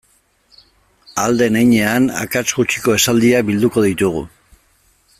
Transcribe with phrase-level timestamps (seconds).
[1.23, 4.29] Ahal den heinean akats gutxiko esaldiak bilduko ditugu.